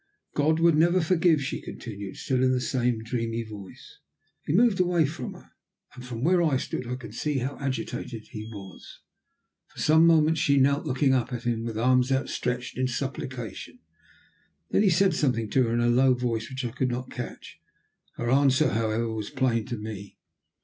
[0.33, 3.99] "God would never forgive," she continued, still in the same dreamy voice.
[4.43, 5.51] He moved away from her,
[5.93, 9.01] and from where I stood I could see how agitated he was.
[9.67, 13.77] For some moments she knelt, looking up at him, with arms outstretched in supplication;
[14.71, 17.59] then he said something to her in a low voice, which I could not catch.
[18.15, 20.17] Her answer, however, was plain to me.